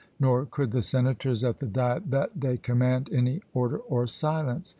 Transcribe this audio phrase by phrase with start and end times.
[0.19, 4.67] _nor could the senators at the diet that day command any order or silence.